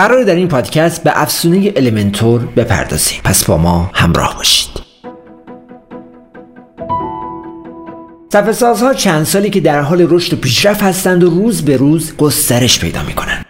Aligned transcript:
قراره 0.00 0.22
در 0.24 0.34
این 0.34 0.48
پادکست 0.48 1.04
به 1.04 1.22
افزونه 1.22 1.72
Elementor 1.76 2.40
بپردازیم. 2.56 3.20
پس 3.24 3.44
با 3.44 3.56
ما 3.56 3.90
همراه 3.94 4.36
باشید. 4.36 4.70
صفحه 8.32 8.94
چند 8.94 9.24
سالی 9.24 9.50
که 9.50 9.60
در 9.60 9.80
حال 9.80 10.06
رشد 10.10 10.34
و 10.34 10.36
پیشرفت 10.36 10.82
هستند 10.82 11.24
و 11.24 11.30
روز 11.30 11.64
به 11.64 11.76
روز 11.76 12.16
گسترش 12.16 12.80
پیدا 12.80 13.02
می‌کنند. 13.02 13.44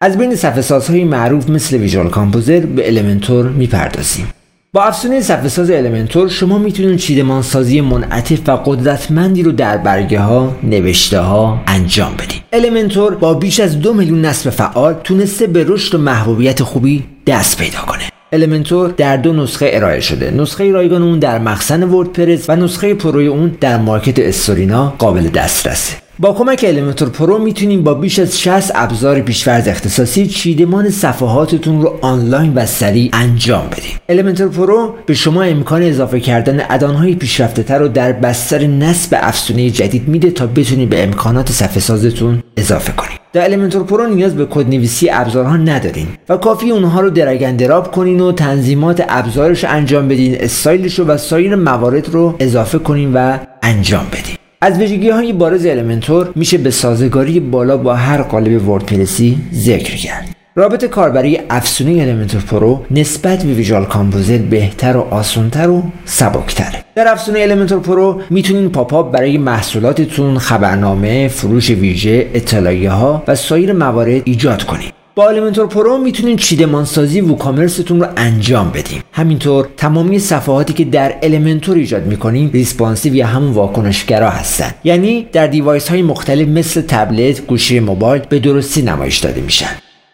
از 0.00 0.18
بین 0.18 0.36
صفحه 0.36 1.04
معروف 1.04 1.50
مثل 1.50 1.76
Visual 1.76 2.10
Composer 2.10 2.60
به 2.60 2.88
Elementor 2.88 3.48
می‌پردازیم. 3.48 4.28
با 4.74 4.82
افزونه 4.82 5.20
صفحه 5.20 5.48
ساز 5.48 5.70
Elementor 5.70 6.28
شما 6.28 6.58
می‌تونید 6.58 6.98
چیدمان 6.98 7.42
سازی 7.42 7.80
منعطف 7.80 8.48
و 8.48 8.50
قدرتمندی 8.50 9.42
رو 9.42 9.52
در 9.52 9.76
برگه 9.76 10.20
ها 10.20 10.56
نوشته 10.62 11.18
ها 11.18 11.60
انجام 11.66 12.14
بدید. 12.14 12.42
Elementor 12.52 13.14
با 13.14 13.34
بیش 13.34 13.60
از 13.60 13.80
دو 13.80 13.94
میلیون 13.94 14.24
نصب 14.24 14.50
فعال 14.50 14.94
تونسته 15.04 15.46
به 15.46 15.64
رشد 15.68 15.94
و 15.94 15.98
محبوبیت 15.98 16.62
خوبی 16.62 17.04
دست 17.26 17.58
پیدا 17.58 17.78
کنه. 17.78 18.02
Elementor 18.32 18.90
در 18.90 19.16
دو 19.16 19.32
نسخه 19.32 19.70
ارائه 19.72 20.00
شده. 20.00 20.30
نسخه 20.30 20.72
رایگان 20.72 21.02
اون 21.02 21.18
در 21.18 21.38
مخزن 21.38 21.82
WordPress 21.82 22.50
و 22.50 22.56
نسخه 22.56 22.94
Pro 22.94 23.18
ی 23.18 23.26
اون 23.26 23.56
در 23.60 23.76
مارکت 23.76 24.18
استورینا 24.18 24.94
قابل 24.98 25.28
دسترسه. 25.28 26.03
با 26.18 26.32
کمک 26.32 26.64
Elementor 26.68 27.08
Pro 27.08 27.38
می‌تونیم 27.38 27.82
با 27.82 27.94
بیش 27.94 28.18
از 28.18 28.40
60 28.40 28.72
ابزار 28.74 29.20
پیشفرض 29.20 29.68
اختصاصی 29.68 30.26
چیدمان 30.26 30.90
صفحاتتون 30.90 31.82
رو 31.82 31.98
آنلاین 32.02 32.52
و 32.54 32.66
سریع 32.66 33.10
انجام 33.12 33.66
بدید. 33.66 34.00
Elementor 34.08 34.48
Pro 34.48 34.94
به 35.06 35.14
شما 35.14 35.42
امکان 35.42 35.82
اضافه 35.82 36.20
کردن 36.20 36.66
add-on 36.70 37.03
های 37.03 37.14
پیشرفته 37.14 37.62
تر 37.62 37.78
رو 37.78 37.88
در 37.88 38.12
بستر 38.12 38.66
نصب 38.66 39.18
افزونه 39.20 39.70
جدید 39.70 40.08
میده 40.08 40.30
تا 40.30 40.46
بتونید 40.46 40.88
به 40.88 41.04
امکانات 41.04 41.50
صفحه 41.50 41.80
سازتون 41.80 42.42
اضافه 42.56 42.92
کنید. 42.92 43.20
در 43.32 43.44
Elementor 43.44 43.84
Pro 43.84 44.06
نیاز 44.06 44.36
به 44.36 44.46
کد 44.46 44.68
نویسی 44.68 45.10
ابزارها 45.10 45.56
ندارین 45.56 46.06
و 46.28 46.36
کافی 46.36 46.70
اونها 46.70 47.00
رو 47.00 47.10
drag 47.10 47.56
drop 47.56 47.92
کنین 47.92 48.20
و 48.20 48.32
تنظیمات 48.32 49.04
ابزارش 49.08 49.64
انجام 49.64 50.08
بدین 50.08 50.36
استایلش 50.40 50.98
رو 50.98 51.04
و 51.04 51.16
سایر 51.16 51.54
موارد 51.54 52.08
رو 52.08 52.36
اضافه 52.40 52.78
کنین 52.78 53.12
و 53.14 53.38
انجام 53.62 54.06
بدین 54.12 54.43
از 54.64 54.78
ویژگی 54.78 55.10
های 55.10 55.32
بارز 55.32 55.66
Elementor 55.66 56.32
میشه 56.34 56.58
به 56.58 56.70
سازگاری 56.70 57.40
بالا 57.40 57.76
با 57.76 57.94
هر 57.94 58.22
قالب 58.22 58.68
WordPress 58.68 59.31
ی 59.31 59.38
ذکر 59.52 59.96
کرد. 59.96 60.28
رابط 60.54 60.84
کاربری 60.84 61.40
افزونه 61.50 62.02
Elementor 62.02 62.40
Pro 62.40 62.84
نسبت 62.90 63.44
به 63.44 63.52
Visual 63.54 63.84
Composer 63.84 64.38
بهتر 64.38 64.96
و 64.96 65.00
آسانتر 65.00 65.70
و 65.70 65.82
سبکتره 66.04 66.84
در 66.94 67.08
افزونه 67.08 67.40
Elementor 67.42 67.80
Pro 67.80 68.20
می‌تونین 68.30 68.68
pop-up 68.68 69.12
برای 69.12 69.38
محصولاتتون 69.38 70.38
خبرنامه 70.38 71.28
فروش 71.28 71.70
ویژه 71.70 72.26
اطلاعیه 72.34 72.90
ها 72.90 73.22
و 73.28 73.34
سایر 73.34 73.72
موارد 73.72 74.22
ایجاد 74.24 74.62
کنید 74.62 75.03
با 75.16 75.28
Elementor 75.28 75.66
Pro 75.66 75.98
می‌تونین 75.98 76.36
چیدمانسازی 76.36 77.20
WooCommerce 77.20 77.83
تون 77.83 78.00
رو 78.00 78.06
انجام 78.16 78.70
بدیم 78.70 79.02
همینطور 79.12 79.68
تمامی 79.76 80.18
صفحاتی 80.18 80.72
که 80.72 80.84
در 80.84 81.14
Elementor 81.22 81.76
ایجاد 81.76 82.06
می‌کنیم 82.06 82.50
responsive 82.50 83.14
یا 83.14 83.26
همون 83.26 83.52
واکنشگرا 83.52 84.30
هستن. 84.30 84.74
یعنی 84.84 85.26
در 85.32 85.46
device 85.46 85.88
های 85.88 86.02
مختلف 86.02 86.48
مثل 86.48 86.80
تبلت 86.80 87.46
گوشی 87.46 87.80
موبایل 87.80 88.22
به 88.28 88.38
درستی 88.38 88.82
نمایش 88.82 89.18
داده 89.18 89.40
میشن. 89.40 89.70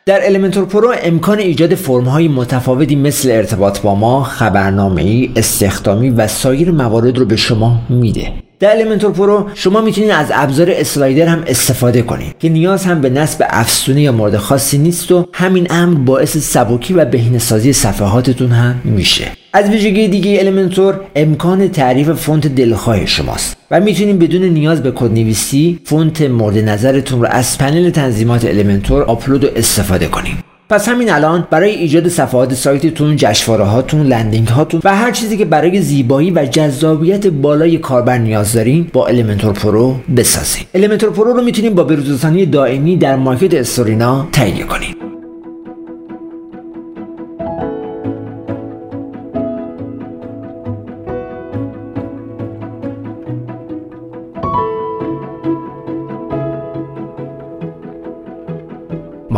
در 0.07 0.27
Elementor 0.27 0.65
Pro 0.65 0.95
امکان 1.03 1.39
ایجاد 1.39 1.75
فرم 1.75 2.05
های 2.05 2.29
متفاوتی 2.29 2.97
مثل 2.97 3.31
ارتباط 3.31 3.81
با 3.81 3.95
ما، 3.95 4.23
خبرنامه 4.23 5.03
ای، 5.03 5.31
استخدامی 5.37 6.11
و 6.11 6.29
سایر 6.29 6.71
موارد 6.71 7.19
رو 7.19 7.25
به 7.25 7.37
شما 7.37 7.81
میده. 7.89 8.33
در 8.61 8.77
Elementor 8.77 9.13
Pro 9.13 9.49
شما 9.55 9.81
می‌تونید 9.81 10.11
از 10.11 10.27
ابزار 10.35 10.71
slider 10.71 11.27
هم 11.27 11.43
استفاده 11.47 12.03
کنید 12.03 12.35
که 12.39 12.49
نیاز 12.49 12.85
هم 12.85 13.01
به 13.01 13.11
نصب 13.11 13.47
افزونه 13.51 14.03
یا 14.03 14.13
مورد 14.13 14.37
خاصی 14.37 14.79
نیست 14.79 15.13
و 15.13 15.29
همین 15.33 15.67
امر 15.71 15.95
باعث 15.95 16.37
سبکی 16.37 16.95
و 16.95 17.05
بهینه‌سازی 17.05 17.73
صفحاتتون 17.73 18.51
هم 18.51 18.81
میشه. 18.85 19.25
از 19.53 19.71
ویژگی 19.71 20.09
دیگه 20.09 20.39
Elementor 20.41 21.01
امکان 21.17 21.69
تعریف 21.69 22.11
فونت 22.11 22.47
دلخواه 22.47 23.07
شماست 23.07 23.57
و 23.71 23.81
می‌تونید 23.81 24.19
بدون 24.19 24.43
نیاز 24.43 24.83
به 24.83 24.91
کدنویسی 24.91 25.81
فونت 25.85 26.23
مورد 26.23 26.59
نظرتون 26.59 27.21
رو 27.21 27.29
از 27.31 27.59
پنل 27.59 27.91
تنظیمات 27.91 28.45
Elementor 28.45 29.03
آپلود 29.03 29.45
و 29.45 29.49
استفاده 29.57 30.07
کنید. 30.07 30.50
پس 30.71 30.89
همین 30.89 31.11
الان 31.11 31.47
برای 31.51 31.71
ایجاد 31.71 32.09
صفحات 32.09 32.55
سایتتون 32.55 33.17
جشنواره 33.17 33.65
هاتون 33.65 34.07
landing 34.07 34.49
هاتون 34.49 34.81
و 34.85 34.97
هر 34.97 35.11
چیزی 35.11 35.37
که 35.37 35.45
برای 35.45 35.81
زیبایی 35.83 36.31
و 36.31 36.47
جذابیت 36.47 37.27
بالای 37.27 37.79
کاربر 37.79 38.19
نیاز 38.19 38.53
دارین 38.53 38.91
با 38.93 39.07
Elementor 39.07 39.53
Pro 39.53 39.97
بسازید 40.17 40.67
Elementor 40.75 41.11
Pro 41.11 41.33
رو 41.33 41.43
می‌تونید 41.43 41.75
با 41.75 41.85
بروزرسانی 41.85 42.47
دائمی 42.47 42.97
در 42.97 43.17
market 43.17 43.55
استورینا 43.55 44.29
تهیه 44.33 44.65
کنید 44.65 45.00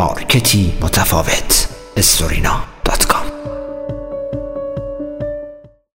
market 0.03 0.62
ی 0.62 0.72
متفاوت. 0.80 1.68
استورینا. 1.96 2.72